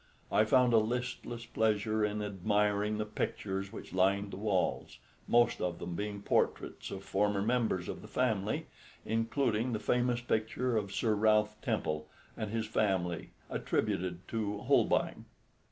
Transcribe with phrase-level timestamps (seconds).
[0.31, 5.77] I found a listless pleasure in admiring the pictures which lined the walls, most of
[5.77, 8.65] them being portraits of former members of the family,
[9.05, 15.25] including the famous picture of Sir Ralph Temple and his family, attributed to Holbein.